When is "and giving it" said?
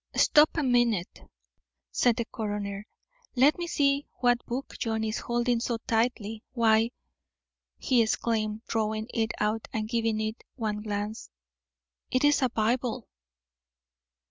9.71-10.43